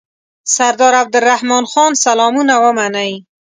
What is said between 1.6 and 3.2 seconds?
خان سلامونه ومنئ.